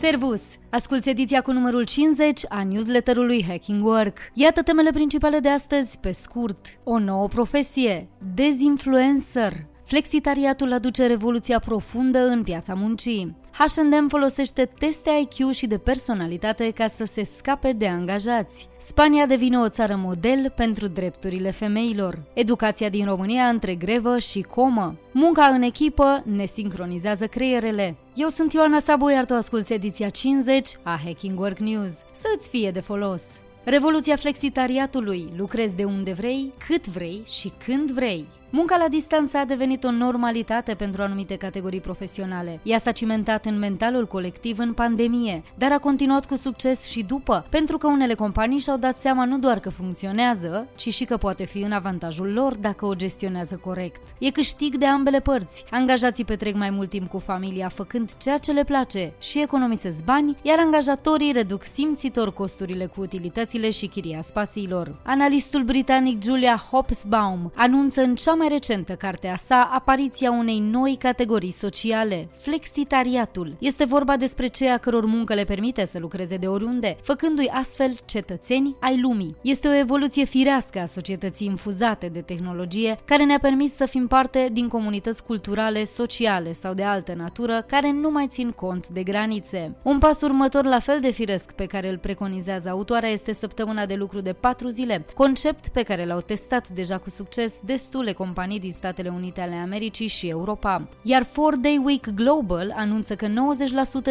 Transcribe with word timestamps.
Servus! 0.00 0.42
Asculți 0.70 1.08
ediția 1.08 1.40
cu 1.40 1.52
numărul 1.52 1.84
50 1.84 2.40
a 2.48 2.64
newsletterului 2.64 3.44
Hacking 3.48 3.84
Work. 3.84 4.18
Iată 4.34 4.62
temele 4.62 4.90
principale 4.90 5.38
de 5.38 5.48
astăzi, 5.48 5.98
pe 5.98 6.12
scurt. 6.12 6.66
O 6.84 6.98
nouă 6.98 7.28
profesie, 7.28 8.08
dezinfluencer. 8.34 9.52
Flexitariatul 9.90 10.72
aduce 10.72 11.06
revoluția 11.06 11.58
profundă 11.58 12.18
în 12.18 12.42
piața 12.42 12.74
muncii. 12.74 13.36
H&M 13.52 14.08
folosește 14.08 14.70
teste 14.78 15.10
IQ 15.22 15.50
și 15.52 15.66
de 15.66 15.78
personalitate 15.78 16.70
ca 16.70 16.88
să 16.88 17.04
se 17.04 17.28
scape 17.36 17.72
de 17.72 17.88
angajați. 17.88 18.68
Spania 18.86 19.26
devine 19.26 19.58
o 19.58 19.68
țară 19.68 19.96
model 19.96 20.52
pentru 20.56 20.86
drepturile 20.86 21.50
femeilor. 21.50 22.22
Educația 22.34 22.88
din 22.88 23.04
România 23.04 23.44
între 23.46 23.74
grevă 23.74 24.18
și 24.18 24.40
comă. 24.40 24.98
Munca 25.12 25.44
în 25.44 25.62
echipă 25.62 26.22
ne 26.24 26.44
sincronizează 26.44 27.26
creierele. 27.26 27.96
Eu 28.14 28.28
sunt 28.28 28.52
Ioana 28.52 28.78
Sabo, 28.78 29.10
iar 29.10 29.24
tu 29.24 29.34
asculti 29.34 29.72
ediția 29.72 30.08
50 30.08 30.68
a 30.82 31.00
Hacking 31.04 31.38
Work 31.40 31.58
News. 31.58 31.92
Să-ți 32.12 32.50
fie 32.50 32.70
de 32.70 32.80
folos! 32.80 33.22
Revoluția 33.64 34.16
flexitariatului. 34.16 35.32
Lucrezi 35.36 35.76
de 35.76 35.84
unde 35.84 36.12
vrei, 36.12 36.52
cât 36.66 36.86
vrei 36.86 37.22
și 37.26 37.52
când 37.64 37.90
vrei. 37.90 38.26
Munca 38.52 38.76
la 38.76 38.88
distanță 38.88 39.36
a 39.36 39.44
devenit 39.44 39.84
o 39.84 39.90
normalitate 39.90 40.74
pentru 40.74 41.02
anumite 41.02 41.36
categorii 41.36 41.80
profesionale. 41.80 42.60
Ea 42.62 42.78
s-a 42.78 42.92
cimentat 42.92 43.46
în 43.46 43.58
mentalul 43.58 44.06
colectiv 44.06 44.58
în 44.58 44.72
pandemie, 44.72 45.42
dar 45.54 45.72
a 45.72 45.78
continuat 45.78 46.26
cu 46.26 46.34
succes 46.36 46.84
și 46.84 47.02
după, 47.02 47.46
pentru 47.50 47.78
că 47.78 47.86
unele 47.86 48.14
companii 48.14 48.58
și-au 48.58 48.76
dat 48.76 48.98
seama 48.98 49.24
nu 49.24 49.38
doar 49.38 49.58
că 49.58 49.70
funcționează, 49.70 50.68
ci 50.74 50.94
și 50.94 51.04
că 51.04 51.16
poate 51.16 51.44
fi 51.44 51.58
în 51.58 51.72
avantajul 51.72 52.32
lor 52.32 52.54
dacă 52.54 52.86
o 52.86 52.94
gestionează 52.94 53.60
corect. 53.64 54.00
E 54.18 54.30
câștig 54.30 54.74
de 54.74 54.86
ambele 54.86 55.20
părți. 55.20 55.64
Angajații 55.70 56.24
petrec 56.24 56.54
mai 56.54 56.70
mult 56.70 56.88
timp 56.88 57.08
cu 57.08 57.18
familia 57.18 57.68
făcând 57.68 58.16
ceea 58.16 58.38
ce 58.38 58.52
le 58.52 58.64
place 58.64 59.12
și 59.18 59.40
economisesc 59.40 60.04
bani, 60.04 60.36
iar 60.42 60.58
angajatorii 60.58 61.32
reduc 61.32 61.62
simțitor 61.62 62.32
costurile 62.32 62.86
cu 62.86 63.00
utilitățile 63.00 63.70
și 63.70 63.86
chiria 63.86 64.22
spațiilor. 64.22 65.00
Analistul 65.04 65.62
britanic 65.62 66.22
Julia 66.22 66.64
Hobsbawm 66.70 67.52
anunță 67.54 68.00
în 68.00 68.14
cea 68.14 68.38
mai 68.40 68.48
recentă 68.48 68.94
carte 68.94 69.28
a 69.28 69.36
sa 69.36 69.70
apariția 69.72 70.30
unei 70.30 70.58
noi 70.58 70.96
categorii 70.98 71.50
sociale, 71.50 72.28
flexitariatul. 72.36 73.56
Este 73.58 73.84
vorba 73.84 74.16
despre 74.16 74.46
cei 74.46 74.70
a 74.70 74.78
căror 74.78 75.04
muncă 75.04 75.34
le 75.34 75.44
permite 75.44 75.84
să 75.84 75.98
lucreze 75.98 76.36
de 76.36 76.46
oriunde, 76.46 76.96
făcându-i 77.02 77.50
astfel 77.52 77.96
cetățeni 78.04 78.76
ai 78.80 79.00
lumii. 79.00 79.36
Este 79.42 79.68
o 79.68 79.74
evoluție 79.74 80.24
firească 80.24 80.78
a 80.78 80.86
societății 80.86 81.46
infuzate 81.46 82.06
de 82.06 82.20
tehnologie, 82.20 82.98
care 83.04 83.24
ne-a 83.24 83.38
permis 83.38 83.74
să 83.74 83.86
fim 83.86 84.06
parte 84.06 84.48
din 84.52 84.68
comunități 84.68 85.24
culturale, 85.24 85.84
sociale 85.84 86.52
sau 86.52 86.74
de 86.74 86.82
altă 86.82 87.14
natură, 87.16 87.64
care 87.66 87.92
nu 87.92 88.10
mai 88.10 88.26
țin 88.28 88.50
cont 88.50 88.88
de 88.88 89.02
granițe. 89.02 89.76
Un 89.82 89.98
pas 89.98 90.20
următor 90.20 90.64
la 90.64 90.78
fel 90.78 91.00
de 91.00 91.10
firesc 91.10 91.52
pe 91.52 91.66
care 91.66 91.88
îl 91.88 91.98
preconizează 91.98 92.68
autoarea 92.68 93.10
este 93.10 93.32
săptămâna 93.32 93.86
de 93.86 93.94
lucru 93.94 94.20
de 94.20 94.32
patru 94.32 94.68
zile, 94.68 95.04
concept 95.14 95.68
pe 95.68 95.82
care 95.82 96.06
l-au 96.06 96.20
testat 96.20 96.68
deja 96.68 96.98
cu 96.98 97.10
succes 97.10 97.60
destule 97.64 98.12
companii 98.12 98.28
companii 98.34 98.60
din 98.60 98.72
Statele 98.72 99.08
Unite 99.08 99.40
ale 99.40 99.54
Americii 99.54 100.06
și 100.06 100.28
Europa. 100.28 100.88
Iar 101.02 101.24
4-Day 101.24 101.80
Week 101.84 102.14
Global 102.14 102.74
anunță 102.76 103.14
că 103.14 103.26
90% 103.26 103.32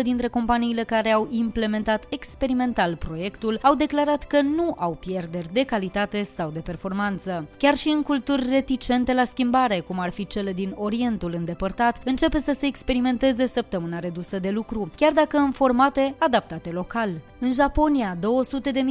dintre 0.03 0.27
companiile 0.27 0.83
care 0.83 1.11
au 1.11 1.27
implementat 1.31 2.03
experimental 2.09 2.95
proiectul 2.95 3.59
au 3.61 3.75
declarat 3.75 4.23
că 4.27 4.41
nu 4.41 4.75
au 4.77 4.97
pierderi 4.99 5.53
de 5.53 5.63
calitate 5.63 6.23
sau 6.23 6.49
de 6.49 6.59
performanță. 6.59 7.47
Chiar 7.57 7.75
și 7.75 7.89
în 7.89 8.01
culturi 8.01 8.49
reticente 8.49 9.13
la 9.13 9.23
schimbare, 9.23 9.79
cum 9.79 9.99
ar 9.99 10.09
fi 10.09 10.27
cele 10.27 10.53
din 10.53 10.73
Orientul 10.77 11.33
îndepărtat, 11.33 12.01
începe 12.05 12.39
să 12.39 12.55
se 12.59 12.65
experimenteze 12.65 13.47
săptămâna 13.47 13.99
redusă 13.99 14.39
de 14.39 14.49
lucru, 14.49 14.89
chiar 14.95 15.11
dacă 15.11 15.37
în 15.37 15.51
formate 15.51 16.15
adaptate 16.17 16.69
local. 16.69 17.09
În 17.39 17.51
Japonia, 17.51 18.15
200.000 18.15 18.21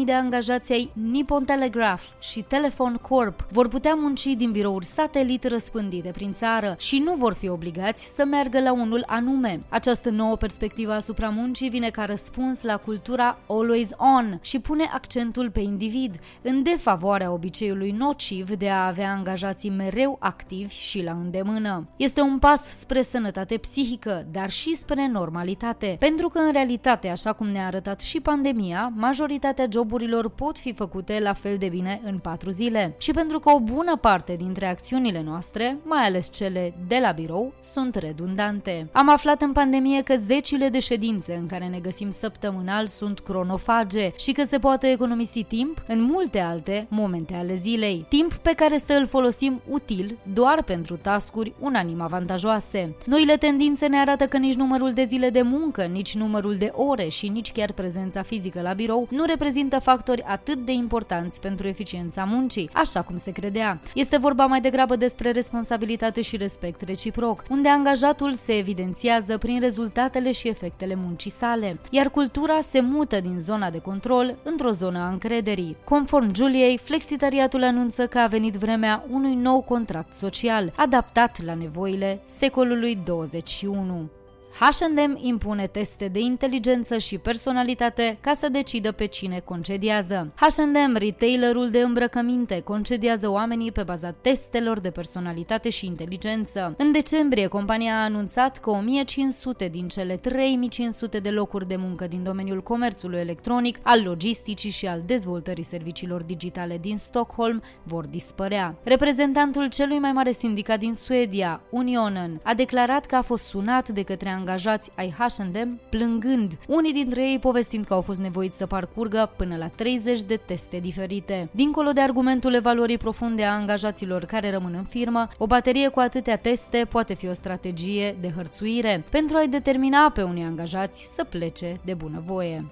de 0.05 0.13
angajați 0.13 0.73
ai 0.73 0.91
Nippon 0.93 1.45
Telegraph 1.45 2.03
și 2.21 2.43
Telephone 2.43 2.97
Corp 3.09 3.47
vor 3.51 3.69
putea 3.69 3.95
munci 3.95 4.25
din 4.25 4.51
birouri 4.51 4.87
satelit 5.19 5.45
răspândite 5.45 6.11
prin 6.11 6.33
țară 6.33 6.75
și 6.79 6.99
nu 6.99 7.15
vor 7.15 7.35
fi 7.35 7.49
obligați 7.49 8.13
să 8.17 8.25
meargă 8.25 8.61
la 8.61 8.73
unul 8.73 9.03
anume. 9.07 9.61
Această 9.69 10.11
nouă 10.11 10.37
perspectivă 10.37 10.93
asupra 10.93 11.29
muncii 11.29 11.69
vine 11.69 11.91
ca 11.91 12.05
răspuns 12.05 12.63
la 12.63 12.77
cultura 12.77 13.39
always 13.49 13.91
on 13.97 14.39
și 14.43 14.59
pune 14.59 14.91
accentul 14.93 15.51
pe 15.51 15.61
individ, 15.61 16.19
în 16.43 16.63
defavoarea 16.63 17.33
obiceiului 17.33 17.91
nociv 17.91 18.51
de 18.51 18.71
a 18.71 18.87
avea 18.87 19.11
angajații 19.11 19.71
mereu 19.71 20.17
activi 20.21 20.75
și 20.75 21.03
la 21.03 21.13
îndemână. 21.13 21.89
Este 21.97 22.21
un 22.21 22.39
pas 22.39 22.61
spre 22.81 23.03
sănătate 23.03 23.57
psihică, 23.57 24.27
dar 24.33 24.51
și 24.51 24.75
spre 24.75 25.09
normalitate, 25.09 25.97
pentru 25.99 26.29
că 26.29 26.39
în 26.39 26.53
realitate, 26.53 27.09
așa 27.09 27.33
cum 27.33 27.49
ne-a 27.49 27.67
arătat 27.67 28.01
și 28.01 28.21
pandemia, 28.21 28.47
pandemia, 28.49 28.93
majoritatea 28.97 29.67
joburilor 29.71 30.29
pot 30.31 30.59
fi 30.59 30.73
făcute 30.73 31.19
la 31.19 31.33
fel 31.33 31.57
de 31.57 31.69
bine 31.69 32.01
în 32.05 32.19
patru 32.19 32.51
zile. 32.51 32.95
Și 32.99 33.13
pentru 33.13 33.39
că 33.39 33.51
o 33.51 33.61
bună 33.61 33.97
parte 33.97 34.35
dintre 34.37 34.67
acțiunile 35.09 35.31
noastre, 35.31 35.79
mai 35.83 36.05
ales 36.05 36.31
cele 36.33 36.75
de 36.87 36.99
la 37.01 37.11
birou, 37.13 37.53
sunt 37.61 37.95
redundante. 37.95 38.89
Am 38.93 39.11
aflat 39.11 39.43
în 39.43 39.53
pandemie 39.53 40.03
că 40.03 40.17
zecile 40.17 40.69
de 40.69 40.79
ședințe 40.79 41.35
în 41.35 41.47
care 41.47 41.67
ne 41.67 41.79
găsim 41.79 42.11
săptămânal 42.11 42.87
sunt 42.87 43.19
cronofage 43.19 44.11
și 44.17 44.33
că 44.33 44.45
se 44.51 44.59
poate 44.59 44.91
economisi 44.91 45.43
timp 45.43 45.83
în 45.87 46.03
multe 46.03 46.39
alte 46.39 46.87
momente 46.91 47.35
ale 47.35 47.57
zilei. 47.57 48.07
Timp 48.09 48.35
pe 48.35 48.53
care 48.57 48.79
să 48.79 48.93
îl 48.93 49.07
folosim 49.07 49.61
util 49.69 50.19
doar 50.33 50.63
pentru 50.63 50.97
tascuri 50.97 51.53
unanim 51.61 52.01
avantajoase. 52.01 52.97
Noile 53.07 53.37
tendințe 53.37 53.87
ne 53.87 53.99
arată 53.99 54.27
că 54.27 54.37
nici 54.37 54.55
numărul 54.55 54.93
de 54.93 55.05
zile 55.05 55.31
de 55.31 55.43
muncă, 55.43 55.83
nici 55.83 56.17
numărul 56.17 56.55
de 56.55 56.73
ore 56.75 57.09
și 57.09 57.29
nici 57.29 57.53
chiar 57.53 57.73
prezența 57.73 58.23
fizică 58.23 58.61
la 58.61 58.73
birou 58.73 59.09
nu 59.11 59.25
reprezintă 59.25 59.79
factori 59.79 60.23
atât 60.23 60.65
de 60.65 60.73
importanți 60.73 61.41
pentru 61.41 61.67
eficiența 61.67 62.25
muncii, 62.25 62.71
așa 62.73 63.03
cum 63.03 63.19
se 63.19 63.31
credea. 63.31 63.81
Este 63.95 64.17
vorba 64.17 64.47
mai 64.47 64.61
degrabă 64.61 64.97
despre 64.99 65.31
responsabilitate 65.31 66.21
și 66.21 66.37
respect 66.37 66.81
reciproc, 66.81 67.43
unde 67.51 67.69
angajatul 67.69 68.33
se 68.33 68.53
evidențiază 68.53 69.39
prin 69.39 69.61
rezultatele 69.61 70.33
și 70.33 70.49
efectele 70.49 70.95
muncii 70.95 71.31
sale, 71.31 71.79
iar 71.91 72.11
cultura 72.11 72.61
se 72.61 72.81
mută 72.81 73.21
din 73.21 73.39
zona 73.39 73.71
de 73.71 73.79
control 73.79 74.39
într-o 74.43 74.71
zonă 74.71 74.99
a 74.99 75.09
încrederii. 75.09 75.77
Conform 75.85 76.35
Juliei, 76.35 76.79
flexitariatul 76.79 77.63
anunță 77.63 78.07
că 78.07 78.19
a 78.19 78.27
venit 78.27 78.55
vremea 78.55 79.05
unui 79.11 79.35
nou 79.35 79.61
contract 79.61 80.13
social, 80.13 80.73
adaptat 80.77 81.45
la 81.45 81.55
nevoile 81.55 82.21
secolului 82.25 82.99
21. 83.05 84.09
H&M 84.53 85.19
impune 85.21 85.67
teste 85.67 86.09
de 86.09 86.19
inteligență 86.19 86.99
și 86.99 87.19
personalitate 87.19 88.19
ca 88.21 88.35
să 88.39 88.49
decidă 88.49 88.93
pe 88.93 89.07
cine 89.07 89.41
concediază. 89.45 90.33
H&M, 90.37 90.97
retailerul 90.97 91.71
de 91.71 91.81
îmbrăcăminte, 91.81 92.61
concediază 92.61 93.31
oamenii 93.31 93.73
pe 93.73 93.83
baza 93.83 94.11
testelor 94.11 94.81
de 94.81 94.91
personalitate 94.91 95.69
și 95.69 95.87
inteligență. 95.87 96.75
În 96.77 96.93
decembrie, 96.93 97.47
compania 97.47 97.95
a 97.95 98.05
anunțat 98.05 98.59
că 98.59 98.71
1500 98.71 99.69
din 99.69 99.89
cele 99.89 100.17
3500 100.17 101.19
de 101.19 101.31
locuri 101.31 101.69
de 101.69 101.77
muncă 101.77 102.07
din 102.07 102.23
domeniul 102.23 102.63
comerțului 102.63 103.19
electronic, 103.19 103.79
al 103.83 104.03
logisticii 104.05 104.71
și 104.71 104.87
al 104.87 105.03
dezvoltării 105.07 105.65
serviciilor 105.65 106.23
digitale 106.23 106.79
din 106.81 106.97
Stockholm 106.97 107.63
vor 107.83 108.07
dispărea. 108.07 108.75
Reprezentantul 108.83 109.69
celui 109.69 109.99
mai 109.99 110.13
mare 110.13 110.33
sindicat 110.33 110.79
din 110.79 110.95
Suedia, 110.95 111.61
Unionen, 111.71 112.41
a 112.43 112.55
declarat 112.55 113.07
că 113.07 113.17
a 113.17 113.23
fost 113.23 113.45
sunat 113.45 113.89
de 113.89 114.03
către 114.03 114.29
angajați 114.39 114.91
ai 114.97 115.15
H&M 115.19 115.81
plângând, 115.89 116.59
unii 116.67 116.93
dintre 116.93 117.31
ei 117.31 117.39
povestind 117.39 117.85
că 117.85 117.95
au 117.95 118.01
fost 118.01 118.21
nevoiți 118.21 118.57
să 118.57 118.67
parcurgă 118.67 119.31
până 119.37 119.57
la 119.57 119.69
30 119.69 120.21
de 120.23 120.37
teste 120.37 120.79
diferite. 120.79 121.49
Dincolo 121.53 121.91
de 121.91 122.01
argumentul 122.01 122.55
evaluării 122.55 122.99
profunde 122.99 123.45
a 123.45 123.53
angajaților 123.53 124.25
care 124.25 124.51
rămân 124.51 124.75
în 124.77 124.85
firmă, 124.85 125.29
o 125.39 125.47
baterie 125.47 125.89
cu 125.89 126.01
atâtea 126.01 126.37
teste 126.37 126.87
poate 126.89 127.15
fi 127.15 127.29
o 127.29 127.33
strategie 127.33 128.17
de 128.21 128.31
hărțuire 128.37 129.05
pentru 129.11 129.37
a-i 129.37 129.49
determina 129.49 130.11
pe 130.11 130.23
unii 130.23 130.45
angajați 130.45 131.09
să 131.15 131.25
plece 131.25 131.81
de 131.85 131.95
bunăvoie. 131.95 132.65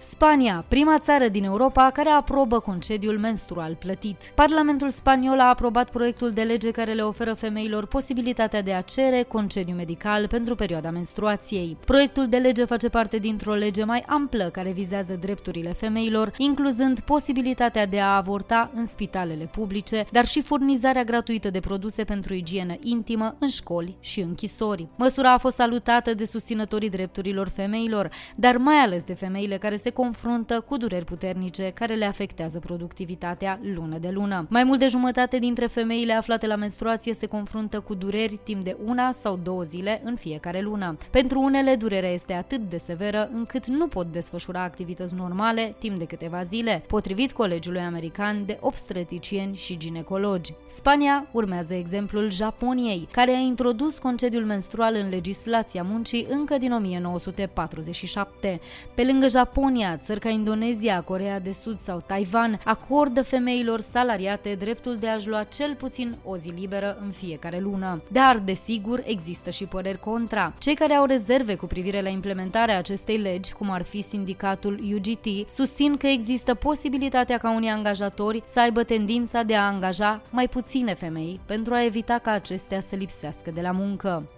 Spania, 0.00 0.64
prima 0.68 0.98
țară 0.98 1.28
din 1.28 1.44
Europa 1.44 1.90
care 1.90 2.08
aprobă 2.08 2.60
concediul 2.60 3.18
menstrual 3.18 3.74
plătit. 3.74 4.32
Parlamentul 4.34 4.90
spaniol 4.90 5.40
a 5.40 5.48
aprobat 5.48 5.90
proiectul 5.90 6.30
de 6.30 6.42
lege 6.42 6.70
care 6.70 6.92
le 6.92 7.02
oferă 7.02 7.34
femeilor 7.34 7.86
posibilitatea 7.86 8.62
de 8.62 8.72
a 8.72 8.80
cere 8.80 9.22
concediu 9.22 9.74
medical 9.74 10.28
pentru 10.28 10.54
perioada 10.54 10.90
menstruației. 10.90 11.76
Proiectul 11.84 12.26
de 12.26 12.36
lege 12.36 12.64
face 12.64 12.88
parte 12.88 13.16
dintr-o 13.16 13.52
lege 13.52 13.84
mai 13.84 14.02
amplă 14.06 14.44
care 14.44 14.70
vizează 14.70 15.18
drepturile 15.20 15.72
femeilor, 15.72 16.32
incluzând 16.36 17.00
posibilitatea 17.00 17.86
de 17.86 18.00
a 18.00 18.16
avorta 18.16 18.70
în 18.74 18.86
spitalele 18.86 19.44
publice, 19.44 20.06
dar 20.12 20.26
și 20.26 20.42
furnizarea 20.42 21.04
gratuită 21.04 21.50
de 21.50 21.60
produse 21.60 22.04
pentru 22.04 22.34
igienă 22.34 22.74
intimă 22.80 23.36
în 23.38 23.48
școli 23.48 23.96
și 24.00 24.20
închisori. 24.20 24.88
Măsura 24.96 25.32
a 25.32 25.38
fost 25.38 25.56
salutată 25.56 26.14
de 26.14 26.24
susținătorii 26.24 26.90
drepturilor 26.90 27.48
femeilor, 27.48 28.10
dar 28.36 28.56
mai 28.56 28.76
ales 28.76 29.02
de 29.02 29.14
femeile 29.14 29.58
care 29.58 29.76
se 29.76 29.87
se 29.88 29.94
confruntă 29.94 30.60
cu 30.60 30.76
dureri 30.76 31.04
puternice 31.04 31.70
care 31.74 31.94
le 31.94 32.04
afectează 32.04 32.58
productivitatea 32.58 33.60
lună 33.74 33.98
de 33.98 34.08
lună. 34.08 34.46
Mai 34.50 34.64
mult 34.64 34.78
de 34.78 34.88
jumătate 34.88 35.38
dintre 35.38 35.66
femeile 35.66 36.12
aflate 36.12 36.46
la 36.46 36.56
menstruație 36.56 37.14
se 37.14 37.26
confruntă 37.26 37.80
cu 37.80 37.94
dureri 37.94 38.40
timp 38.44 38.64
de 38.64 38.76
una 38.84 39.12
sau 39.12 39.36
două 39.42 39.62
zile 39.62 40.00
în 40.04 40.16
fiecare 40.16 40.60
lună. 40.60 40.96
Pentru 41.10 41.40
unele, 41.40 41.74
durerea 41.74 42.10
este 42.10 42.32
atât 42.32 42.60
de 42.60 42.78
severă 42.78 43.30
încât 43.32 43.66
nu 43.66 43.88
pot 43.88 44.12
desfășura 44.12 44.62
activități 44.62 45.14
normale 45.14 45.74
timp 45.78 45.98
de 45.98 46.04
câteva 46.04 46.42
zile, 46.42 46.82
potrivit 46.86 47.32
Colegiului 47.32 47.80
American 47.80 48.42
de 48.46 48.58
Obsteticieni 48.60 49.56
și 49.56 49.76
Ginecologi. 49.76 50.54
Spania 50.70 51.28
urmează 51.32 51.74
exemplul 51.74 52.30
Japoniei, 52.30 53.08
care 53.10 53.30
a 53.30 53.38
introdus 53.38 53.98
concediul 53.98 54.44
menstrual 54.44 54.94
în 54.94 55.08
legislația 55.08 55.82
muncii 55.82 56.26
încă 56.28 56.58
din 56.58 56.72
1947. 56.72 58.60
Pe 58.94 59.04
lângă 59.04 59.28
Japonia, 59.28 59.77
țări 59.96 60.20
ca 60.20 60.28
Indonezia, 60.28 61.00
Corea 61.00 61.40
de 61.40 61.52
Sud 61.52 61.78
sau 61.78 62.02
Taiwan 62.06 62.60
acordă 62.64 63.22
femeilor 63.22 63.80
salariate 63.80 64.54
dreptul 64.54 64.96
de 64.96 65.08
a-și 65.08 65.28
lua 65.28 65.42
cel 65.42 65.74
puțin 65.74 66.16
o 66.24 66.36
zi 66.36 66.48
liberă 66.48 66.98
în 67.00 67.10
fiecare 67.10 67.58
lună. 67.58 68.02
Dar, 68.12 68.38
desigur, 68.38 69.02
există 69.04 69.50
și 69.50 69.64
păreri 69.64 70.00
contra. 70.00 70.54
Cei 70.58 70.74
care 70.74 70.94
au 70.94 71.04
rezerve 71.04 71.54
cu 71.54 71.66
privire 71.66 72.02
la 72.02 72.08
implementarea 72.08 72.78
acestei 72.78 73.16
legi, 73.16 73.52
cum 73.52 73.70
ar 73.70 73.82
fi 73.82 74.02
sindicatul 74.02 74.80
UGT, 74.94 75.50
susțin 75.50 75.96
că 75.96 76.06
există 76.06 76.54
posibilitatea 76.54 77.38
ca 77.38 77.54
unii 77.54 77.68
angajatori 77.68 78.42
să 78.46 78.60
aibă 78.60 78.82
tendința 78.82 79.42
de 79.42 79.54
a 79.54 79.66
angaja 79.66 80.22
mai 80.30 80.48
puține 80.48 80.94
femei 80.94 81.40
pentru 81.46 81.74
a 81.74 81.84
evita 81.84 82.18
ca 82.18 82.30
acestea 82.30 82.80
să 82.80 82.96
lipsească 82.96 83.50
de 83.50 83.60
la 83.60 83.70
muncă 83.70 84.28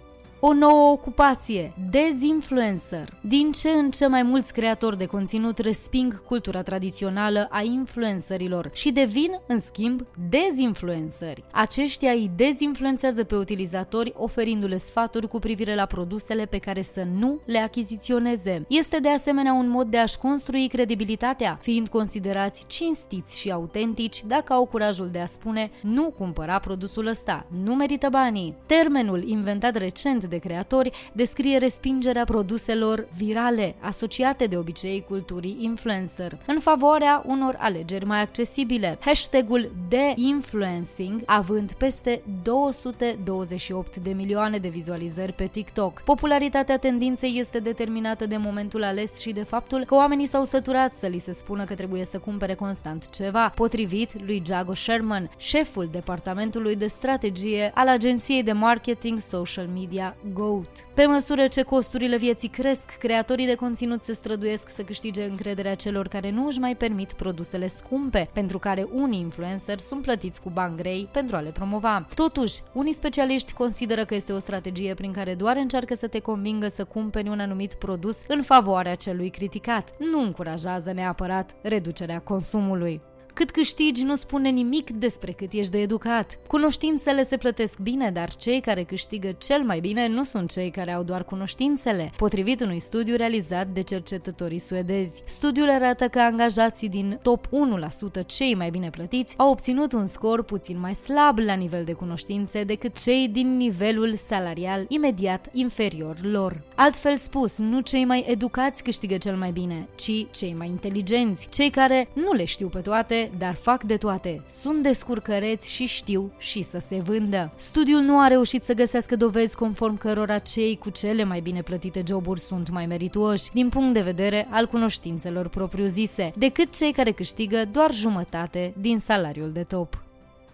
o 0.43 0.53
nouă 0.53 0.91
ocupație, 0.91 1.73
dezinfluencer. 1.89 3.09
Din 3.21 3.51
ce 3.51 3.69
în 3.69 3.91
ce 3.91 4.07
mai 4.07 4.23
mulți 4.23 4.53
creatori 4.53 4.97
de 4.97 5.05
conținut 5.05 5.57
resping 5.57 6.23
cultura 6.25 6.61
tradițională 6.61 7.47
a 7.49 7.61
influencerilor 7.61 8.69
și 8.73 8.91
devin, 8.91 9.39
în 9.47 9.59
schimb, 9.59 10.01
dezinfluenceri. 10.29 11.43
Aceștia 11.51 12.11
îi 12.11 12.31
dezinfluențează 12.35 13.23
pe 13.23 13.35
utilizatori 13.35 14.13
oferindu-le 14.17 14.77
sfaturi 14.77 15.27
cu 15.27 15.39
privire 15.39 15.75
la 15.75 15.85
produsele 15.85 16.45
pe 16.45 16.57
care 16.57 16.81
să 16.81 17.03
nu 17.19 17.39
le 17.45 17.59
achiziționeze. 17.59 18.65
Este 18.67 18.99
de 18.99 19.09
asemenea 19.09 19.53
un 19.53 19.69
mod 19.69 19.87
de 19.87 19.97
a-și 19.97 20.17
construi 20.17 20.67
credibilitatea, 20.67 21.57
fiind 21.61 21.87
considerați 21.87 22.63
cinstiți 22.67 23.39
și 23.39 23.51
autentici 23.51 24.23
dacă 24.23 24.53
au 24.53 24.65
curajul 24.65 25.09
de 25.11 25.19
a 25.19 25.25
spune 25.25 25.71
nu 25.81 26.13
cumpăra 26.17 26.59
produsul 26.59 27.07
ăsta, 27.07 27.45
nu 27.63 27.75
merită 27.75 28.09
banii. 28.09 28.55
Termenul 28.65 29.23
inventat 29.23 29.75
recent 29.75 30.29
de 30.31 30.37
creatori 30.37 30.91
descrie 31.13 31.57
respingerea 31.57 32.23
produselor 32.23 33.07
virale, 33.17 33.75
asociate 33.79 34.45
de 34.45 34.57
obicei 34.57 35.05
culturii 35.07 35.57
influencer, 35.59 36.37
în 36.45 36.59
favoarea 36.59 37.23
unor 37.25 37.55
alegeri 37.59 38.05
mai 38.05 38.21
accesibile. 38.21 38.97
Hashtagul 39.01 39.71
de 39.89 40.13
influencing 40.15 41.21
având 41.25 41.71
peste 41.71 42.21
228 42.43 43.97
de 43.97 44.11
milioane 44.11 44.57
de 44.57 44.67
vizualizări 44.67 45.33
pe 45.33 45.45
TikTok. 45.45 46.01
Popularitatea 46.01 46.77
tendinței 46.77 47.39
este 47.39 47.59
determinată 47.59 48.25
de 48.25 48.37
momentul 48.37 48.83
ales 48.83 49.19
și 49.19 49.31
de 49.31 49.43
faptul 49.43 49.85
că 49.85 49.95
oamenii 49.95 50.27
s-au 50.27 50.43
săturat 50.43 50.95
să 50.95 51.07
li 51.07 51.19
se 51.19 51.33
spună 51.33 51.65
că 51.65 51.75
trebuie 51.75 52.05
să 52.05 52.19
cumpere 52.19 52.53
constant 52.53 53.09
ceva, 53.09 53.49
potrivit 53.55 54.25
lui 54.25 54.41
Jago 54.45 54.73
Sherman, 54.73 55.29
șeful 55.37 55.87
departamentului 55.91 56.75
de 56.75 56.87
strategie 56.87 57.71
al 57.73 57.87
agenției 57.87 58.43
de 58.43 58.51
marketing 58.51 59.19
social 59.19 59.67
media 59.73 60.15
GOAT. 60.33 60.87
Pe 60.93 61.05
măsură 61.05 61.47
ce 61.47 61.61
costurile 61.61 62.17
vieții 62.17 62.49
cresc, 62.49 62.97
creatorii 62.99 63.45
de 63.45 63.55
conținut 63.55 64.03
se 64.03 64.13
străduiesc 64.13 64.69
să 64.69 64.81
câștige 64.81 65.23
încrederea 65.23 65.75
celor 65.75 66.07
care 66.07 66.31
nu 66.31 66.45
își 66.45 66.59
mai 66.59 66.75
permit 66.75 67.13
produsele 67.13 67.67
scumpe, 67.67 68.29
pentru 68.33 68.59
care 68.59 68.87
unii 68.91 69.19
influenceri 69.19 69.81
sunt 69.81 70.01
plătiți 70.01 70.41
cu 70.41 70.49
bani 70.49 70.75
grei 70.75 71.09
pentru 71.11 71.35
a 71.35 71.39
le 71.39 71.49
promova. 71.49 72.05
Totuși, 72.15 72.61
unii 72.73 72.93
specialiști 72.93 73.53
consideră 73.53 74.05
că 74.05 74.15
este 74.15 74.33
o 74.33 74.39
strategie 74.39 74.93
prin 74.93 75.11
care 75.11 75.33
doar 75.33 75.55
încearcă 75.55 75.95
să 75.95 76.07
te 76.07 76.19
convingă 76.19 76.67
să 76.67 76.83
cumperi 76.83 77.29
un 77.29 77.39
anumit 77.39 77.73
produs 77.73 78.17
în 78.27 78.41
favoarea 78.41 78.95
celui 78.95 79.29
criticat. 79.29 79.89
Nu 80.11 80.21
încurajează 80.21 80.91
neapărat 80.91 81.55
reducerea 81.61 82.19
consumului. 82.19 83.01
Cât 83.33 83.51
câștigi 83.51 84.03
nu 84.03 84.15
spune 84.15 84.49
nimic 84.49 84.89
despre 84.89 85.31
cât 85.31 85.51
ești 85.51 85.71
de 85.71 85.77
educat. 85.77 86.39
Cunoștințele 86.47 87.25
se 87.25 87.37
plătesc 87.37 87.79
bine, 87.79 88.11
dar 88.11 88.35
cei 88.35 88.61
care 88.61 88.83
câștigă 88.83 89.31
cel 89.31 89.61
mai 89.61 89.79
bine 89.79 90.07
nu 90.07 90.23
sunt 90.23 90.51
cei 90.51 90.69
care 90.69 90.91
au 90.91 91.03
doar 91.03 91.23
cunoștințele, 91.23 92.11
potrivit 92.17 92.61
unui 92.61 92.79
studiu 92.79 93.15
realizat 93.15 93.67
de 93.67 93.81
cercetătorii 93.81 94.59
suedezi. 94.59 95.21
Studiul 95.25 95.69
arată 95.69 96.07
că 96.07 96.19
angajații 96.19 96.89
din 96.89 97.19
top 97.21 97.47
1% 97.47 98.25
cei 98.25 98.55
mai 98.55 98.69
bine 98.69 98.89
plătiți 98.89 99.33
au 99.37 99.49
obținut 99.49 99.93
un 99.93 100.05
scor 100.05 100.43
puțin 100.43 100.79
mai 100.79 100.93
slab 100.93 101.37
la 101.37 101.53
nivel 101.53 101.83
de 101.83 101.93
cunoștințe 101.93 102.63
decât 102.63 103.03
cei 103.03 103.27
din 103.27 103.57
nivelul 103.57 104.15
salarial 104.15 104.85
imediat 104.87 105.49
inferior 105.51 106.17
lor. 106.21 106.61
Altfel 106.75 107.17
spus, 107.17 107.57
nu 107.57 107.79
cei 107.79 108.05
mai 108.05 108.25
educați 108.27 108.83
câștigă 108.83 109.17
cel 109.17 109.35
mai 109.35 109.51
bine, 109.51 109.87
ci 109.95 110.25
cei 110.31 110.55
mai 110.57 110.67
inteligenți, 110.67 111.47
cei 111.49 111.69
care 111.69 112.09
nu 112.13 112.31
le 112.33 112.45
știu 112.45 112.67
pe 112.67 112.79
toate, 112.79 113.30
dar 113.37 113.53
fac 113.53 113.83
de 113.83 113.97
toate. 113.97 114.41
Sunt 114.49 114.83
descurcăreți 114.83 115.71
și 115.71 115.85
știu 115.85 116.31
și 116.37 116.61
să 116.61 116.79
se 116.87 116.99
vândă. 116.99 117.51
Studiul 117.55 118.01
nu 118.01 118.19
a 118.19 118.27
reușit 118.27 118.63
să 118.63 118.73
găsească 118.73 119.15
dovezi 119.15 119.55
conform 119.55 119.97
cărora 119.97 120.39
cei 120.39 120.77
cu 120.77 120.89
cele 120.89 121.23
mai 121.23 121.39
bine 121.39 121.61
plătite 121.61 122.03
joburi 122.07 122.39
sunt 122.39 122.69
mai 122.69 122.85
merituoși 122.85 123.51
din 123.53 123.69
punct 123.69 123.93
de 123.93 124.01
vedere 124.01 124.47
al 124.49 124.67
cunoștințelor 124.67 125.47
propriu-zise, 125.47 126.33
decât 126.37 126.75
cei 126.75 126.91
care 126.91 127.11
câștigă 127.11 127.65
doar 127.71 127.93
jumătate 127.93 128.73
din 128.77 128.99
salariul 128.99 129.51
de 129.51 129.63
top. 129.63 130.10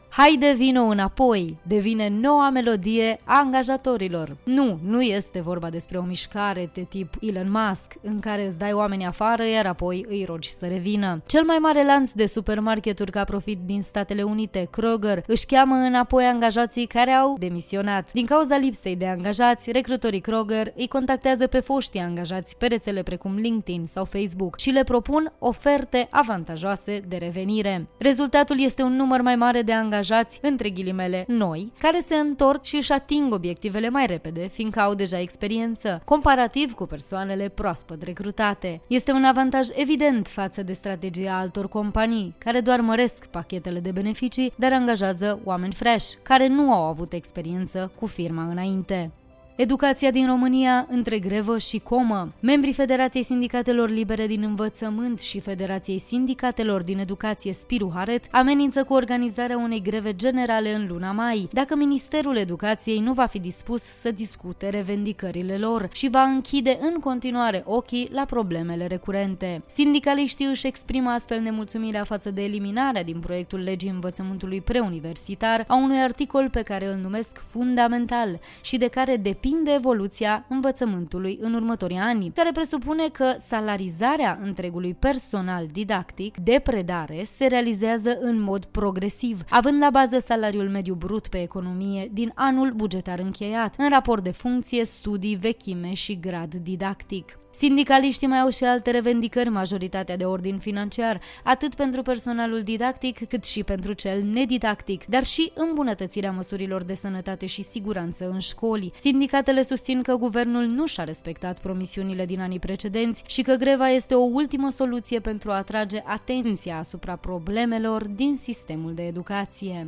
Haide 0.10 0.54
vino 0.58 0.84
înapoi 0.84 1.58
devine 1.62 2.10
noua 2.10 2.50
melodie 2.50 3.20
a 3.24 3.40
angajatorilor. 3.40 4.38
Nu, 4.44 4.80
nu 4.84 5.02
este 5.02 5.42
vorba 5.42 5.70
despre 5.70 5.98
o 5.98 6.02
mișcare 6.02 6.70
de 6.74 6.82
tip 6.90 7.14
Elon 7.22 7.52
Musk, 7.52 7.94
în 8.02 8.20
care 8.20 8.48
îți 8.48 8.58
dai 8.58 8.74
oamenii 8.74 9.06
afară, 9.06 9.46
iar 9.46 9.66
apoi 9.66 10.06
îi 10.08 10.24
rogi 10.28 10.50
să 10.50 10.68
revină. 10.68 11.22
Cel 11.26 11.44
mai 11.44 11.58
mare 11.58 11.86
lanț 11.86 12.12
de 12.12 12.26
supermarketuri 12.26 13.12
ca 13.12 13.24
profit 13.24 13.60
din 13.66 13.82
Statele 13.82 14.24
Unite, 14.24 14.68
Kroger, 14.72 15.24
își 15.28 15.46
cheamă 15.46 15.76
înapoi 15.76 16.26
angajații 16.26 16.86
care 16.86 17.12
au 17.12 17.36
demisionat. 17.40 18.14
Din 18.14 18.26
cauza 18.26 18.58
lipsei 18.58 18.96
de 18.96 19.08
angajați, 19.08 19.72
recrutorii 19.72 20.22
Kroger 20.22 20.74
îi 20.76 20.88
contactează 20.88 21.48
pe 21.48 21.60
foștii 21.60 22.00
angajați 22.00 22.58
pe 22.58 22.68
rețele 22.68 23.04
precum 23.04 23.36
LinkedIn 23.36 23.86
sau 23.86 24.06
Facebook 24.06 24.60
și 24.60 24.70
le 24.70 24.84
propun 24.84 25.34
oferte 25.40 26.08
avantajoase 26.12 27.04
de 27.08 27.18
revenire. 27.18 27.88
Rezultatul 27.98 28.62
este 28.62 28.82
un 28.84 28.96
număr 28.96 29.22
mai 29.22 29.36
mare 29.36 29.62
de 29.62 29.74
angajați 29.74 29.96
angajați, 29.98 30.40
între 30.42 30.70
ghilimele, 30.70 31.26
noi, 31.28 31.72
care 31.80 32.02
se 32.06 32.16
întorc 32.16 32.64
și 32.64 32.76
își 32.76 32.92
ating 32.92 33.34
obiectivele 33.34 33.90
mai 33.90 34.06
repede, 34.06 34.48
fiindcă 34.48 34.80
au 34.80 34.94
deja 34.94 35.20
experiență, 35.20 36.02
comparativ 36.06 36.74
cu 36.74 36.86
persoanele 36.86 37.50
proaspăt 37.50 38.02
recrutate. 38.04 38.82
Este 38.88 39.12
un 39.12 39.24
avantaj 39.24 39.68
evident 39.74 40.28
față 40.28 40.64
de 40.64 40.74
strategia 40.74 41.38
altor 41.38 41.68
companii, 41.68 42.36
care 42.38 42.60
doar 42.60 42.82
măresc 42.82 43.26
pachetele 43.26 43.80
de 43.80 43.92
beneficii, 43.92 44.54
dar 44.56 44.74
angajează 44.74 45.40
oameni 45.44 45.74
fresh, 45.74 46.14
care 46.24 46.48
nu 46.48 46.74
au 46.74 46.84
avut 46.84 47.14
experiență 47.14 47.92
cu 48.00 48.06
firma 48.06 48.44
înainte. 48.44 49.12
Educația 49.58 50.12
din 50.12 50.28
România 50.28 50.86
între 50.90 51.20
grevă 51.20 51.58
și 51.58 51.80
comă. 51.80 52.32
Membrii 52.40 52.74
Federației 52.74 53.24
Sindicatelor 53.24 53.90
Libere 53.90 54.28
din 54.28 54.44
Învățământ 54.44 55.20
și 55.20 55.40
Federației 55.40 56.00
Sindicatelor 56.00 56.84
din 56.84 56.98
Educație 56.98 57.54
Spiru 57.54 57.92
Haret 57.96 58.26
amenință 58.32 58.84
cu 58.84 58.94
organizarea 58.94 59.58
unei 59.58 59.82
greve 59.82 60.16
generale 60.16 60.74
în 60.74 60.88
luna 60.90 61.12
mai, 61.12 61.48
dacă 61.52 61.76
Ministerul 61.76 62.38
Educației 62.38 63.00
nu 63.00 63.14
va 63.14 63.26
fi 63.26 63.40
dispus 63.40 63.82
să 63.82 64.12
discute 64.12 64.70
revendicările 64.70 65.58
lor 65.58 65.90
și 65.92 66.10
va 66.10 66.22
închide 66.22 66.78
în 66.82 67.00
continuare 67.00 67.64
ochii 67.66 68.10
la 68.12 68.26
problemele 68.26 68.88
recurente. 68.88 69.64
Sindicaliștii 69.74 70.46
își 70.46 70.68
exprimă 70.68 71.10
astfel 71.10 71.40
nemulțumirea 71.40 72.04
față 72.04 72.32
de 72.32 72.44
eliminarea 72.44 73.04
din 73.04 73.20
proiectul 73.20 73.60
legii 73.60 73.90
învățământului 73.90 74.62
preuniversitar 74.62 75.64
a 75.68 75.76
unui 75.76 75.98
articol 75.98 76.50
pe 76.50 76.62
care 76.62 76.86
îl 76.86 77.00
numesc 77.02 77.42
fundamental 77.48 78.40
și 78.62 78.78
de 78.78 78.88
care 78.88 79.16
depinde 79.16 79.46
depinde 79.48 79.74
evoluția 79.74 80.46
învățământului 80.50 81.38
în 81.42 81.54
următorii 81.54 81.98
ani, 81.98 82.32
care 82.36 82.52
presupune 82.52 83.08
că 83.08 83.36
salarizarea 83.46 84.40
întregului 84.42 84.94
personal 84.94 85.68
didactic 85.72 86.38
de 86.38 86.62
predare 86.64 87.24
se 87.36 87.46
realizează 87.46 88.18
în 88.20 88.40
mod 88.40 88.66
progresiv, 88.66 89.42
având 89.50 89.82
la 89.82 89.90
bază 89.90 90.20
salariul 90.20 90.70
mediu 90.70 90.94
brut 90.94 91.28
pe 91.28 91.42
economie 91.42 92.10
din 92.14 92.32
anul 92.36 92.72
bugetar 92.72 93.20
încheiat, 93.20 93.74
în 93.78 93.90
raport 93.90 94.24
de 94.24 94.32
funcție, 94.32 94.86
studii, 94.86 95.36
vechime 95.36 95.94
și 95.94 96.20
grad 96.20 96.56
didactic. 96.56 97.40
Sindicaliștii 97.58 98.28
mai 98.28 98.40
au 98.40 98.50
și 98.50 98.64
alte 98.64 98.92
revendicări, 98.92 99.50
majoritatea 99.50 100.18
de 100.18 100.26
ordin 100.26 100.58
financiar, 100.58 101.22
atât 101.44 101.76
pentru 101.76 102.02
personalul 102.02 102.62
didactic 102.62 103.28
cât 103.28 103.46
și 103.46 103.64
pentru 103.64 103.94
cel 103.94 104.22
nedidactic, 104.24 105.06
dar 105.06 105.24
și 105.24 105.52
îmbunătățirea 105.54 106.32
măsurilor 106.32 106.84
de 106.84 106.94
sănătate 106.94 107.46
și 107.46 107.64
siguranță 107.64 108.30
în 108.30 108.40
școli. 108.40 108.94
Sindicatele 109.00 109.64
susțin 109.64 110.02
că 110.02 110.16
guvernul 110.16 110.66
nu 110.66 110.86
și-a 110.86 111.04
respectat 111.04 111.60
promisiunile 111.60 112.26
din 112.26 112.40
anii 112.40 112.60
precedenți 112.60 113.24
și 113.28 113.42
că 113.42 113.54
greva 113.54 113.90
este 113.90 114.14
o 114.14 114.24
ultimă 114.24 114.70
soluție 114.70 115.20
pentru 115.20 115.52
a 115.52 115.56
atrage 115.56 116.02
atenția 116.06 116.78
asupra 116.78 117.16
problemelor 117.16 118.04
din 118.08 118.36
sistemul 118.36 118.94
de 118.94 119.06
educație. 119.06 119.88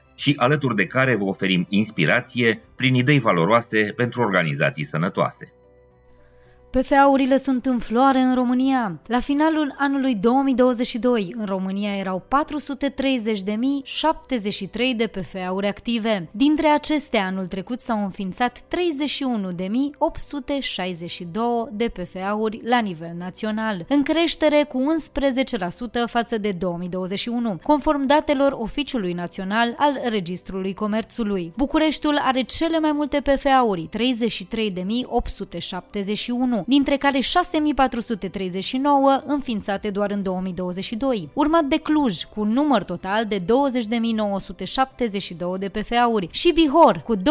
și 0.21 0.33
alături 0.37 0.75
de 0.75 0.85
care 0.85 1.15
vă 1.15 1.23
oferim 1.23 1.65
inspirație 1.69 2.61
prin 2.75 2.93
idei 2.93 3.19
valoroase 3.19 3.93
pentru 3.95 4.21
organizații 4.21 4.85
sănătoase. 4.85 5.53
PFA-urile 6.71 7.37
sunt 7.37 7.65
în 7.65 7.79
floare 7.79 8.19
în 8.19 8.35
România. 8.35 8.99
La 9.07 9.19
finalul 9.19 9.75
anului 9.77 10.15
2022, 10.15 11.35
în 11.37 11.45
România 11.45 11.95
erau 11.95 12.23
430.073 12.27 12.31
de 14.95 15.07
PFA-uri 15.07 15.67
active. 15.67 16.29
Dintre 16.31 16.67
acestea, 16.67 17.25
anul 17.25 17.45
trecut 17.45 17.81
s-au 17.81 18.03
înființat 18.03 18.59
31.862 18.59 18.63
de 21.71 21.87
PFA-uri 21.87 22.61
la 22.63 22.79
nivel 22.79 23.13
național, 23.17 23.85
în 23.87 24.03
creștere 24.03 24.63
cu 24.63 24.83
11% 26.05 26.07
față 26.07 26.37
de 26.37 26.51
2021, 26.51 27.59
conform 27.63 28.05
datelor 28.05 28.51
Oficiului 28.51 29.13
Național 29.13 29.73
al 29.77 29.99
Registrului 30.09 30.73
Comerțului. 30.73 31.53
Bucureștiul 31.57 32.19
are 32.21 32.41
cele 32.41 32.79
mai 32.79 32.91
multe 32.91 33.21
PFA-uri, 33.21 33.89
33.871, 33.97 36.60
dintre 36.67 36.97
care 36.97 37.19
6439 37.19 39.21
înființate 39.25 39.89
doar 39.89 40.11
în 40.11 40.21
2022, 40.21 41.29
urmat 41.33 41.63
de 41.63 41.77
Cluj 41.77 42.23
cu 42.23 42.41
un 42.41 42.51
număr 42.51 42.83
total 42.83 43.25
de 43.25 43.39
20.972 43.39 43.45
de 45.59 45.69
PFA-uri 45.69 46.27
și 46.31 46.53
Bihor 46.53 47.01
cu 47.05 47.15
20.078 47.15 47.21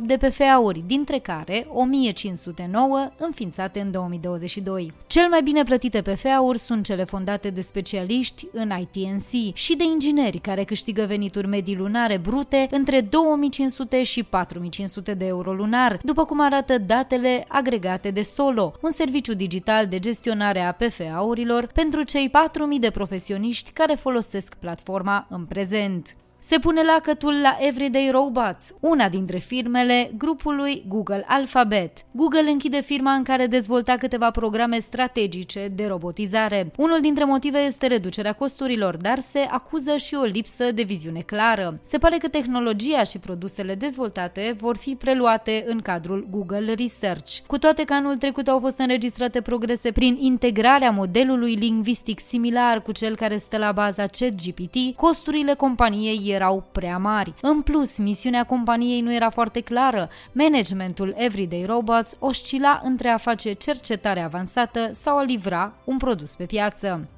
de 0.00 0.16
PFA-uri, 0.16 0.82
dintre 0.86 1.18
care 1.18 1.66
1509 1.68 3.10
înființate 3.18 3.80
în 3.80 3.90
2022. 3.90 4.92
Cel 5.06 5.28
mai 5.28 5.42
bine 5.42 5.62
plătite 5.62 6.02
PFA-uri 6.02 6.58
sunt 6.58 6.84
cele 6.84 7.04
fondate 7.04 7.50
de 7.50 7.60
specialiști 7.60 8.46
în 8.52 8.72
ITNC 8.80 9.56
și 9.56 9.76
de 9.76 9.84
ingineri 9.84 10.38
care 10.38 10.64
câștigă 10.64 11.04
venituri 11.04 11.46
medii 11.46 11.76
lunare 11.76 12.16
brute 12.16 12.68
între 12.70 13.00
2500 13.00 14.02
și 14.02 14.22
4500 14.22 15.14
de 15.14 15.26
euro 15.26 15.52
lunar, 15.52 16.00
după 16.02 16.24
cum 16.24 16.40
arată 16.40 16.78
datele 16.78 17.44
agregate 17.52 18.10
de 18.10 18.22
Solo, 18.22 18.74
un 18.82 18.90
serviciu 18.90 19.34
digital 19.34 19.86
de 19.86 19.98
gestionare 19.98 20.60
a 20.60 20.72
PFA-urilor 20.72 21.66
pentru 21.66 22.02
cei 22.02 22.30
4.000 22.74 22.80
de 22.80 22.90
profesioniști 22.90 23.70
care 23.70 23.94
folosesc 23.94 24.54
platforma 24.54 25.26
în 25.30 25.44
prezent 25.44 26.14
se 26.40 26.58
pune 26.58 26.82
lacătul 26.82 27.40
la 27.42 27.56
Everyday 27.60 28.10
Robots, 28.10 28.74
una 28.80 29.08
dintre 29.08 29.38
firmele 29.38 30.10
grupului 30.16 30.84
Google 30.88 31.24
Alphabet. 31.28 31.92
Google 32.10 32.50
închide 32.50 32.80
firma 32.80 33.12
în 33.12 33.22
care 33.22 33.46
dezvolta 33.46 33.96
câteva 33.96 34.30
programe 34.30 34.78
strategice 34.78 35.68
de 35.74 35.86
robotizare. 35.86 36.70
Unul 36.76 37.00
dintre 37.00 37.24
motive 37.24 37.58
este 37.58 37.86
reducerea 37.86 38.32
costurilor, 38.32 38.96
dar 38.96 39.18
se 39.18 39.38
acuză 39.38 39.96
și 39.96 40.14
o 40.14 40.22
lipsă 40.22 40.72
de 40.72 40.82
viziune 40.82 41.20
clară. 41.20 41.80
Se 41.86 41.98
pare 41.98 42.16
că 42.16 42.28
tehnologia 42.28 43.02
și 43.02 43.18
produsele 43.18 43.74
dezvoltate 43.74 44.54
vor 44.58 44.76
fi 44.76 44.94
preluate 44.94 45.64
în 45.66 45.80
cadrul 45.80 46.26
Google 46.30 46.74
Research. 46.74 47.38
Cu 47.46 47.58
toate 47.58 47.84
că 47.84 47.92
anul 47.92 48.16
trecut 48.16 48.48
au 48.48 48.58
fost 48.58 48.78
înregistrate 48.78 49.40
progrese 49.40 49.92
prin 49.92 50.16
integrarea 50.20 50.90
modelului 50.90 51.54
lingvistic 51.54 52.20
similar 52.20 52.82
cu 52.82 52.92
cel 52.92 53.16
care 53.16 53.36
stă 53.36 53.58
la 53.58 53.72
baza 53.72 54.06
ChatGPT, 54.06 54.96
costurile 54.96 55.54
companiei 55.54 56.29
erau 56.34 56.64
prea 56.72 56.98
mari. 56.98 57.34
În 57.40 57.62
plus, 57.62 57.98
misiunea 57.98 58.44
companiei 58.44 59.00
nu 59.00 59.14
era 59.14 59.30
foarte 59.30 59.60
clară. 59.60 60.08
Managementul 60.32 61.14
Everyday 61.16 61.64
Robots 61.64 62.16
oscila 62.18 62.80
între 62.84 63.08
a 63.08 63.16
face 63.16 63.52
cercetare 63.52 64.20
avansată 64.20 64.90
sau 64.92 65.18
a 65.18 65.22
livra 65.22 65.72
un 65.84 65.96
produs 65.96 66.34
pe 66.34 66.44
piață. 66.44 67.08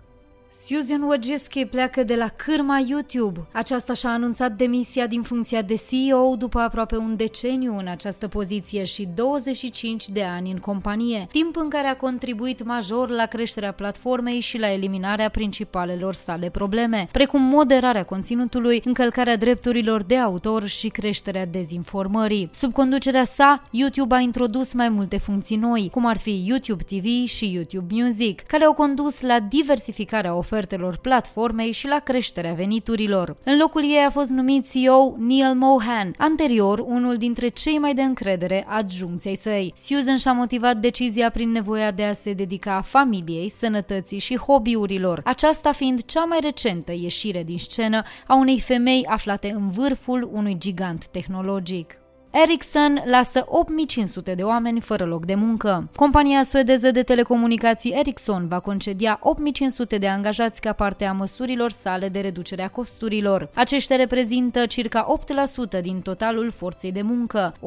Susan 0.54 1.02
Wojcicki 1.02 1.64
pleacă 1.64 2.02
de 2.02 2.14
la 2.14 2.28
cârma 2.28 2.85
YouTube. 2.87 3.47
Aceasta 3.52 3.92
și-a 3.92 4.11
anunțat 4.11 4.52
demisia 4.52 5.06
din 5.06 5.23
funcția 5.23 5.62
de 5.62 5.75
CEO 5.90 6.37
după 6.37 6.59
aproape 6.59 6.97
un 6.97 7.16
deceniu 7.16 7.76
în 7.76 7.87
această 7.87 8.28
poziție 8.28 8.85
și 8.85 9.09
25 9.14 10.09
de 10.09 10.23
ani 10.23 10.50
în 10.50 10.59
companie, 10.59 11.28
timp 11.30 11.56
în 11.56 11.68
care 11.68 11.87
a 11.87 11.97
contribuit 11.97 12.64
major 12.64 13.09
la 13.09 13.26
creșterea 13.26 13.73
platformei 13.73 14.40
și 14.40 14.59
la 14.59 14.73
eliminarea 14.73 15.28
principalelor 15.28 16.14
sale 16.14 16.49
probleme, 16.49 17.09
precum 17.12 17.42
moderarea 17.42 18.04
conținutului, 18.04 18.82
încălcarea 18.85 19.37
drepturilor 19.37 20.02
de 20.02 20.16
autor 20.16 20.66
și 20.66 20.88
creșterea 20.88 21.47
dezinformării. 21.47 22.49
Sub 22.52 22.73
conducerea 22.73 23.25
sa, 23.25 23.62
YouTube 23.71 24.14
a 24.14 24.18
introdus 24.18 24.73
mai 24.73 24.88
multe 24.88 25.18
funcții 25.18 25.56
noi, 25.56 25.88
cum 25.92 26.06
ar 26.06 26.18
fi 26.18 26.44
YouTube 26.47 26.82
TV 26.82 27.28
și 27.28 27.52
YouTube 27.52 27.94
Music, 27.94 28.40
care 28.40 28.64
au 28.64 28.73
condus 28.73 29.21
la 29.21 29.40
diversificarea 29.40 30.35
ofertelor 30.42 30.96
platformei 30.96 31.72
și 31.72 31.87
la 31.87 31.99
creșterea 31.99 32.52
veniturilor. 32.52 33.37
În 33.44 33.58
locul 33.58 33.82
ei 33.82 34.04
a 34.06 34.11
fost 34.11 34.30
numit 34.30 34.70
CEO 34.70 35.14
Neil 35.18 35.54
Mohan, 35.54 36.14
anterior 36.18 36.78
unul 36.78 37.16
dintre 37.16 37.49
cei 37.49 37.78
mai 37.78 37.94
de 37.94 38.02
încredere 38.02 38.66
adjuncției 38.68 39.37
săi. 39.37 39.72
Susan 39.76 40.16
și-a 40.16 40.32
motivat 40.32 40.76
decizia 40.76 41.30
prin 41.30 41.50
nevoia 41.50 41.90
de 41.90 42.04
a 42.04 42.12
se 42.12 42.32
dedica 42.32 42.80
familiei, 42.80 43.50
sănătății 43.50 44.18
și 44.18 44.37
hobby-urilor, 44.37 45.20
aceasta 45.25 45.72
fiind 45.72 46.04
cea 46.04 46.25
mai 46.25 46.38
recentă 46.42 46.92
ieșire 46.92 47.42
din 47.42 47.58
scenă 47.58 48.02
a 48.26 48.34
unei 48.34 48.61
femei 48.61 49.06
aflate 49.08 49.50
în 49.54 49.68
vârful 49.68 50.30
unui 50.32 50.56
gigant 50.58 51.06
tehnologic. 51.06 52.01
Ericsson 52.34 53.02
lasă 53.04 53.44
8500 53.48 54.34
de 54.34 54.42
oameni 54.42 54.80
fără 54.80 55.04
loc 55.04 55.26
de 55.26 55.34
muncă. 55.34 55.88
Compania 55.96 56.42
suedeză 56.42 56.90
de 56.90 57.02
telecomunicații 57.02 57.92
Ericsson 57.92 58.48
va 58.48 58.60
concedia 58.60 59.18
8500 59.22 59.98
de 59.98 60.08
angajați 60.08 60.60
ca 60.60 60.72
parte 60.72 61.04
a 61.04 61.12
măsurilor 61.12 61.70
sale 61.70 62.08
de 62.08 62.20
reducere 62.20 62.62
a 62.62 62.68
costurilor. 62.68 63.50
Aceștia 63.54 63.96
reprezintă 63.96 64.66
circa 64.66 65.06
8% 65.78 65.82
din 65.82 66.00
totalul 66.00 66.50
forței 66.50 66.92
de 66.92 67.02
muncă, 67.02 67.54
105.529 67.60 67.64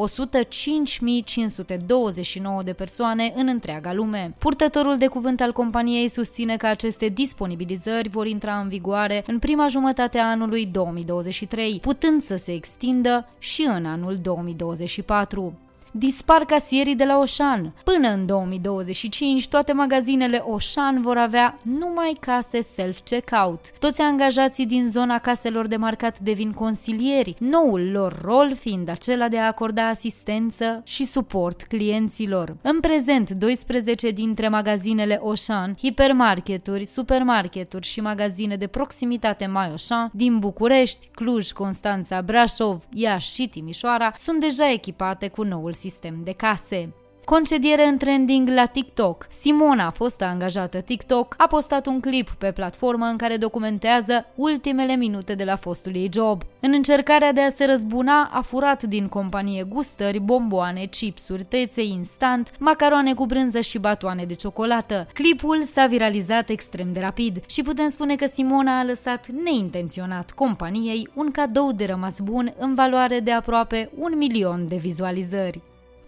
de 2.63 2.73
persoane 2.73 3.33
în 3.35 3.47
întreaga 3.47 3.93
lume. 3.93 4.33
Purtătorul 4.37 4.97
de 4.97 5.07
cuvânt 5.07 5.41
al 5.41 5.51
companiei 5.51 6.07
susține 6.07 6.57
că 6.57 6.67
aceste 6.67 7.07
disponibilizări 7.07 8.09
vor 8.09 8.27
intra 8.27 8.55
în 8.55 8.67
vigoare 8.67 9.23
în 9.27 9.39
prima 9.39 9.67
jumătate 9.67 10.17
a 10.17 10.29
anului 10.29 10.65
2023, 10.65 11.79
putând 11.81 12.23
să 12.23 12.35
se 12.35 12.53
extindă 12.53 13.27
și 13.39 13.61
în 13.61 13.85
anul 13.85 14.15
2023. 14.21 14.53
2024 14.55 15.64
dispar 15.97 16.45
casierii 16.45 16.95
de 16.95 17.05
la 17.05 17.17
Oșan. 17.17 17.73
Până 17.83 18.07
în 18.07 18.25
2025, 18.25 19.47
toate 19.47 19.73
magazinele 19.73 20.43
Oșan 20.45 21.01
vor 21.01 21.17
avea 21.17 21.57
numai 21.63 22.17
case 22.19 22.61
self-checkout. 22.61 23.59
Toți 23.79 24.01
angajații 24.01 24.65
din 24.65 24.89
zona 24.89 25.19
caselor 25.19 25.67
de 25.67 25.75
marcat 25.75 26.19
devin 26.19 26.51
consilieri, 26.51 27.35
noul 27.39 27.91
lor 27.91 28.21
rol 28.21 28.55
fiind 28.59 28.89
acela 28.89 29.27
de 29.27 29.39
a 29.39 29.45
acorda 29.45 29.87
asistență 29.87 30.81
și 30.83 31.05
suport 31.05 31.61
clienților. 31.61 32.55
În 32.61 32.79
prezent, 32.79 33.29
12 33.29 34.09
dintre 34.11 34.47
magazinele 34.47 35.19
Oșan, 35.21 35.75
hipermarketuri, 35.77 36.85
supermarketuri 36.85 37.85
și 37.85 38.01
magazine 38.01 38.55
de 38.55 38.67
proximitate 38.67 39.45
mai 39.45 39.71
Oșan 39.73 40.09
din 40.13 40.39
București, 40.39 41.09
Cluj, 41.13 41.51
Constanța, 41.51 42.21
Brașov, 42.21 42.83
Iași 42.93 43.33
și 43.33 43.47
Timișoara 43.47 44.13
sunt 44.17 44.39
deja 44.39 44.71
echipate 44.71 45.27
cu 45.27 45.43
noul 45.43 45.73
sistem 45.73 45.83
de 46.23 46.31
case. 46.31 46.93
Concediere 47.25 47.85
în 47.85 47.97
trending 47.97 48.49
la 48.49 48.65
TikTok. 48.65 49.27
Simona, 49.39 49.89
fostă 49.89 50.25
angajată 50.25 50.81
TikTok, 50.81 51.33
a 51.37 51.47
postat 51.47 51.85
un 51.85 51.99
clip 51.99 52.29
pe 52.29 52.51
platformă 52.51 53.05
în 53.05 53.17
care 53.17 53.37
documentează 53.37 54.25
ultimele 54.35 54.95
minute 54.95 55.33
de 55.33 55.43
la 55.43 55.55
fostul 55.55 55.95
ei 55.95 56.09
job. 56.13 56.41
În 56.59 56.73
încercarea 56.73 57.31
de 57.33 57.41
a 57.41 57.49
se 57.49 57.65
răzbuna, 57.65 58.29
a 58.33 58.41
furat 58.41 58.83
din 58.83 59.07
companie 59.07 59.63
gustări, 59.63 60.19
bomboane, 60.19 60.85
chipsuri, 60.85 61.43
tețe 61.43 61.83
instant, 61.83 62.51
macaroane 62.59 63.13
cu 63.13 63.25
brânză 63.25 63.59
și 63.59 63.79
batoane 63.79 64.23
de 64.25 64.33
ciocolată. 64.33 65.07
Clipul 65.13 65.63
s-a 65.63 65.85
viralizat 65.85 66.49
extrem 66.49 66.93
de 66.93 66.99
rapid 66.99 67.43
și 67.45 67.61
putem 67.61 67.89
spune 67.89 68.15
că 68.15 68.25
Simona 68.33 68.79
a 68.79 68.83
lăsat 68.83 69.27
neintenționat 69.43 70.31
companiei 70.31 71.07
un 71.13 71.31
cadou 71.31 71.71
de 71.71 71.85
rămas 71.85 72.19
bun 72.23 72.53
în 72.57 72.75
valoare 72.75 73.19
de 73.19 73.31
aproape 73.31 73.89
un 73.97 74.13
milion 74.17 74.67
de 74.67 74.75
vizualizări. 74.75 75.61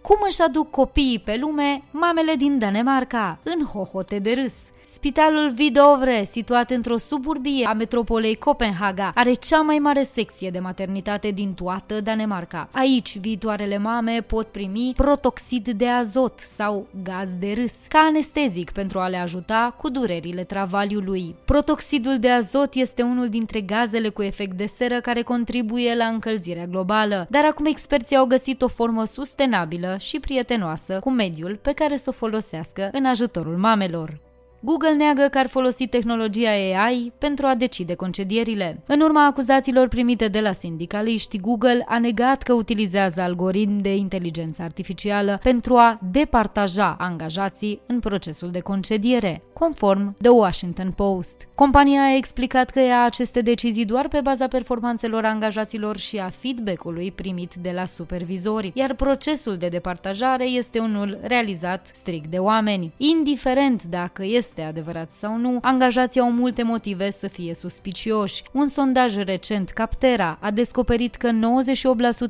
Cum 0.08 0.18
își 0.30 0.42
aduc 0.42 0.70
copiii 0.70 1.20
pe 1.20 1.38
lume 1.38 1.84
mamele 1.92 2.36
din 2.36 2.60
Danemarca, 2.60 3.40
în 3.44 3.66
hohote 3.66 4.20
de 4.20 4.34
râs? 4.34 4.54
Spitalul 4.94 5.52
Vidovre, 5.52 6.24
situat 6.24 6.72
într-o 6.72 6.98
suburbie 6.98 7.66
a 7.66 7.74
metropolei 7.74 8.36
Copenhaga, 8.36 9.12
are 9.16 9.34
cea 9.34 9.62
mai 9.62 9.78
mare 9.78 10.04
secție 10.04 10.50
de 10.50 10.60
maternitate 10.60 11.32
din 11.32 11.54
toată 11.54 12.02
Danemarca. 12.02 12.70
Aici, 12.72 13.18
viitoarele 13.18 13.78
mame 13.78 14.22
pot 14.22 14.48
primi 14.48 14.94
protoxid 14.96 15.70
de 15.70 15.88
azot 15.88 16.40
sau 16.40 16.88
gaz 17.04 17.30
de 17.40 17.54
râs, 17.54 17.74
ca 17.88 18.00
anestezic 18.00 18.72
pentru 18.72 19.00
a 19.00 19.08
le 19.08 19.18
ajuta 19.18 19.76
cu 19.78 19.90
durerile 19.90 20.44
travaliului. 20.44 21.36
Protoxidul 21.46 22.20
de 22.20 22.30
azot 22.30 22.74
este 22.74 23.02
unul 23.02 23.28
dintre 23.28 23.62
gazele 23.62 24.10
cu 24.10 24.22
efect 24.22 24.58
de 24.58 24.66
seră 24.66 25.02
care 25.02 25.22
contribuie 25.22 25.96
la 25.96 26.06
încălzirea 26.06 26.66
globală, 26.66 27.28
dar 27.30 27.46
acum 27.46 27.66
experții 27.66 28.16
au 28.16 28.26
găsit 28.26 28.62
o 28.62 28.68
formă 28.68 29.06
sustenabilă 29.06 29.96
și 30.00 30.20
prietenoasă 30.20 31.00
cu 31.00 31.12
mediul 31.12 31.60
pe 31.62 31.74
care 31.74 31.98
să 31.98 32.10
o 32.10 32.14
folosească 32.14 32.90
în 32.92 33.06
ajutorul 33.06 33.58
mamelor. 33.58 34.26
Google 34.60 34.94
neagă 34.94 35.28
că 35.32 35.38
ar 35.38 35.48
folosi 35.48 35.88
tehnologia 35.88 36.50
AI 36.50 37.12
pentru 37.18 37.46
a 37.46 37.56
decide 37.56 37.94
concedierile. 37.94 38.82
În 38.86 39.00
urma 39.00 39.26
acuzațiilor 39.26 39.88
primite 39.88 40.28
de 40.28 40.40
la 40.40 40.52
sindicaliști, 40.52 41.40
Google 41.40 41.86
a 41.88 42.00
negat 42.00 42.44
că 42.44 42.54
utilizează 42.54 43.22
algoritmi 43.22 43.82
de 43.82 43.96
inteligență 43.96 44.62
artificială 44.62 45.40
pentru 45.44 45.76
a 45.76 46.00
departaja 46.12 46.96
angajații 47.00 47.82
în 47.86 48.00
procesul 48.00 48.52
de 48.52 48.60
concediere, 48.60 49.42
conform 49.54 50.16
The 50.22 50.30
Washington 50.30 50.92
Post. 50.92 51.48
Compania 51.56 52.02
a 52.02 52.16
explicat 52.16 52.70
că 52.70 52.80
ia 52.80 53.04
aceste 53.04 53.42
decizii 53.42 53.86
doar 53.86 54.08
pe 54.08 54.20
baza 54.24 54.48
performanțelor 54.48 55.26
angajaților 55.26 55.98
și 55.98 56.18
a 56.18 56.30
feedback-ului 56.30 57.12
primit 57.12 57.56
de 57.56 57.72
la 57.76 57.86
supervizori, 57.86 58.72
iar 58.74 58.94
procesul 58.94 59.58
de 59.58 59.68
departajare 59.68 60.46
este 60.46 60.80
unul 60.80 61.20
realizat 61.22 61.90
strict 61.94 62.28
de 62.28 62.38
oameni. 62.38 62.94
Indiferent 62.98 63.84
dacă 63.84 64.24
este 64.26 64.47
este 64.48 64.62
adevărat 64.62 65.12
sau 65.12 65.38
nu, 65.38 65.58
angajații 65.62 66.20
au 66.20 66.32
multe 66.32 66.64
motive 66.64 67.12
să 67.12 67.28
fie 67.28 67.54
suspicioși. 67.54 68.44
Un 68.52 68.68
sondaj 68.68 69.16
recent, 69.16 69.70
Captera, 69.70 70.38
a 70.42 70.52
descoperit 70.52 71.16
că 71.16 71.30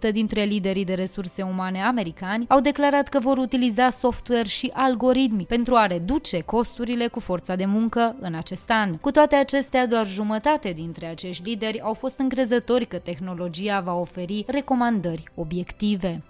98% 0.09 0.12
dintre 0.12 0.43
liderii 0.43 0.86
de 0.86 0.93
resurse 0.93 1.41
umane 1.41 1.81
americani 1.81 2.45
au 2.47 2.59
declarat 2.59 3.07
că 3.07 3.19
vor 3.19 3.38
utiliza 3.38 3.89
software 3.89 4.47
și 4.47 4.71
algoritmi 4.74 5.45
pentru 5.45 5.75
a 5.75 5.86
reduce 5.86 6.41
costurile 6.41 7.07
cu 7.07 7.19
forța 7.19 7.55
de 7.55 7.65
muncă 7.65 8.15
în 8.19 8.36
acest 8.36 8.69
an. 8.69 8.97
Cu 8.97 9.12
toate 9.12 9.36
acestea, 9.36 9.88
doar 9.88 10.07
jumătate 10.07 10.71
dintre 10.71 11.05
acești 11.05 11.43
lideri 11.43 11.81
au 11.81 11.93
fost 11.93 12.19
încrezători 12.19 12.86
că 12.86 12.97
tehnologia 12.97 13.79
va 13.79 13.93
oferi 13.93 14.45
recomandări 14.47 15.24
obiective. 15.36 16.24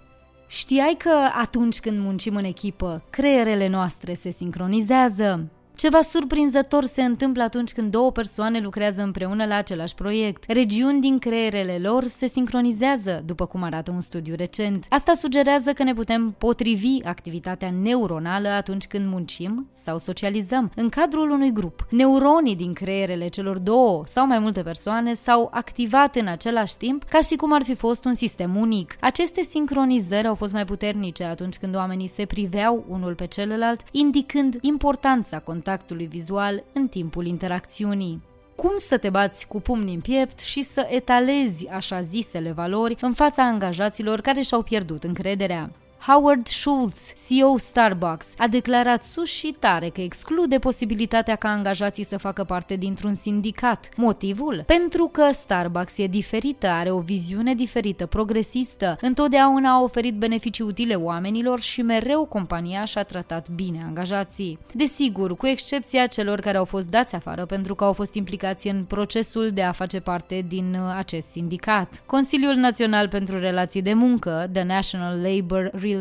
Știai 0.46 0.94
că 0.98 1.14
atunci 1.40 1.80
când 1.80 1.98
muncim 1.98 2.36
în 2.36 2.44
echipă, 2.44 3.02
creierele 3.10 3.68
noastre 3.68 4.14
se 4.14 4.30
sincronizează? 4.30 5.48
Ceva 5.78 6.00
surprinzător 6.00 6.84
se 6.84 7.02
întâmplă 7.02 7.42
atunci 7.42 7.72
când 7.72 7.90
două 7.90 8.12
persoane 8.12 8.60
lucrează 8.60 9.02
împreună 9.02 9.44
la 9.46 9.54
același 9.54 9.94
proiect. 9.94 10.44
Regiuni 10.48 11.00
din 11.00 11.18
creierele 11.18 11.78
lor 11.82 12.06
se 12.06 12.26
sincronizează, 12.26 13.22
după 13.26 13.46
cum 13.46 13.62
arată 13.62 13.90
un 13.90 14.00
studiu 14.00 14.34
recent. 14.34 14.86
Asta 14.88 15.14
sugerează 15.14 15.72
că 15.72 15.82
ne 15.82 15.92
putem 15.92 16.34
potrivi 16.38 16.98
activitatea 17.04 17.70
neuronală 17.82 18.48
atunci 18.48 18.86
când 18.86 19.06
muncim 19.06 19.68
sau 19.72 19.98
socializăm 19.98 20.70
în 20.74 20.88
cadrul 20.88 21.30
unui 21.30 21.52
grup. 21.52 21.86
Neuronii 21.90 22.56
din 22.56 22.72
creierele 22.72 23.28
celor 23.28 23.58
două 23.58 24.02
sau 24.06 24.26
mai 24.26 24.38
multe 24.38 24.62
persoane 24.62 25.14
s-au 25.14 25.48
activat 25.52 26.16
în 26.16 26.26
același 26.26 26.76
timp 26.76 27.04
ca 27.04 27.20
și 27.20 27.36
cum 27.36 27.52
ar 27.52 27.62
fi 27.62 27.74
fost 27.74 28.04
un 28.04 28.14
sistem 28.14 28.56
unic. 28.56 28.96
Aceste 29.00 29.42
sincronizări 29.42 30.26
au 30.26 30.34
fost 30.34 30.52
mai 30.52 30.64
puternice 30.64 31.24
atunci 31.24 31.56
când 31.56 31.76
oamenii 31.76 32.08
se 32.08 32.24
priveau 32.24 32.84
unul 32.88 33.14
pe 33.14 33.26
celălalt, 33.26 33.80
indicând 33.90 34.58
importanța 34.60 35.38
contactului 35.38 35.66
contactului 35.68 36.06
vizual 36.06 36.64
în 36.72 36.88
timpul 36.88 37.26
interacțiunii. 37.26 38.22
Cum 38.56 38.72
să 38.76 38.98
te 38.98 39.10
bați 39.10 39.46
cu 39.46 39.60
pumnii 39.60 39.94
în 39.94 40.00
piept 40.00 40.38
și 40.38 40.62
să 40.64 40.86
etalezi 40.90 41.68
așa 41.68 42.02
zisele 42.02 42.52
valori 42.52 42.96
în 43.00 43.12
fața 43.12 43.42
angajaților 43.42 44.20
care 44.20 44.40
și-au 44.40 44.62
pierdut 44.62 45.04
încrederea? 45.04 45.70
Howard 46.08 46.46
Schultz, 46.46 47.12
CEO 47.26 47.56
Starbucks, 47.58 48.26
a 48.36 48.46
declarat 48.46 49.04
sus 49.04 49.30
și 49.30 49.56
tare 49.58 49.88
că 49.88 50.00
exclude 50.00 50.58
posibilitatea 50.58 51.36
ca 51.36 51.48
angajații 51.48 52.04
să 52.04 52.18
facă 52.18 52.44
parte 52.44 52.76
dintr-un 52.76 53.14
sindicat. 53.14 53.88
Motivul? 53.96 54.62
Pentru 54.66 55.08
că 55.12 55.30
Starbucks 55.32 55.98
e 55.98 56.06
diferită, 56.06 56.66
are 56.66 56.90
o 56.90 56.98
viziune 56.98 57.54
diferită, 57.54 58.06
progresistă, 58.06 58.96
întotdeauna 59.00 59.70
a 59.70 59.82
oferit 59.82 60.14
beneficii 60.14 60.64
utile 60.64 60.94
oamenilor 60.94 61.60
și 61.60 61.82
mereu 61.82 62.24
compania 62.24 62.84
și-a 62.84 63.02
tratat 63.02 63.48
bine 63.48 63.82
angajații. 63.86 64.58
Desigur, 64.74 65.36
cu 65.36 65.46
excepția 65.46 66.06
celor 66.06 66.40
care 66.40 66.56
au 66.56 66.64
fost 66.64 66.90
dați 66.90 67.14
afară 67.14 67.44
pentru 67.46 67.74
că 67.74 67.84
au 67.84 67.92
fost 67.92 68.14
implicați 68.14 68.68
în 68.68 68.84
procesul 68.84 69.50
de 69.50 69.62
a 69.62 69.72
face 69.72 70.00
parte 70.00 70.44
din 70.48 70.74
uh, 70.74 70.94
acest 70.96 71.30
sindicat. 71.30 72.02
Consiliul 72.06 72.54
Național 72.54 73.08
pentru 73.08 73.38
Relații 73.38 73.82
de 73.82 73.92
Muncă, 73.92 74.50
The 74.52 74.64
National 74.64 75.20
Labor 75.20 75.70
Relations 75.72 75.96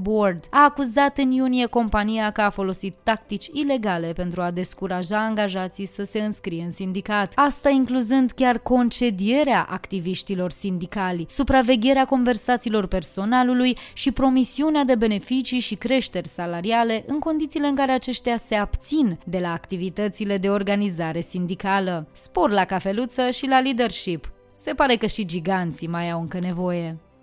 Board 0.00 0.44
a 0.50 0.64
acuzat 0.64 1.18
în 1.18 1.30
iunie 1.30 1.66
compania 1.66 2.30
că 2.30 2.40
a 2.40 2.50
folosit 2.50 2.94
tactici 3.02 3.46
ilegale 3.52 4.12
pentru 4.12 4.42
a 4.42 4.50
descuraja 4.50 5.18
angajații 5.18 5.86
să 5.86 6.04
se 6.04 6.20
înscrie 6.20 6.62
în 6.62 6.72
sindicat. 6.72 7.32
Asta 7.34 7.68
incluzând 7.68 8.30
chiar 8.30 8.58
concedierea 8.58 9.66
activiștilor 9.70 10.50
sindicali, 10.50 11.26
supravegherea 11.28 12.04
conversațiilor 12.04 12.86
personalului 12.86 13.76
și 13.92 14.12
promisiunea 14.12 14.84
de 14.84 14.94
beneficii 14.94 15.60
și 15.60 15.74
creșteri 15.74 16.28
salariale 16.28 17.04
în 17.06 17.18
condițiile 17.18 17.66
în 17.66 17.74
care 17.74 17.92
aceștia 17.92 18.36
se 18.36 18.54
abțin 18.54 19.18
de 19.24 19.38
la 19.38 19.52
activitățile 19.52 20.38
de 20.38 20.48
organizare 20.50 21.20
sindicală. 21.20 22.06
Spor 22.12 22.50
la 22.50 22.64
cafeluță 22.64 23.30
și 23.30 23.46
la 23.46 23.60
leadership. 23.60 24.32
Se 24.56 24.72
pare 24.72 24.96
că 24.96 25.06
și 25.06 25.24
giganții 25.24 25.86
mai 25.86 26.10
au 26.10 26.20
încă 26.20 26.38
nevoie. 26.38 26.96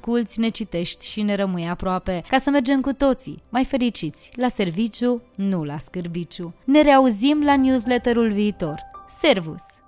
asculți, 0.00 0.40
ne 0.40 0.48
citești 0.48 1.08
și 1.08 1.22
ne 1.22 1.34
rămâi 1.34 1.68
aproape, 1.68 2.22
ca 2.28 2.38
să 2.38 2.50
mergem 2.50 2.80
cu 2.80 2.92
toții 2.92 3.42
mai 3.48 3.64
fericiți, 3.64 4.30
la 4.36 4.48
serviciu, 4.48 5.22
nu 5.34 5.64
la 5.64 5.78
scârbiciu. 5.78 6.54
Ne 6.64 6.82
reauzim 6.82 7.42
la 7.44 7.56
newsletterul 7.56 8.32
viitor. 8.32 8.80
Servus! 9.20 9.79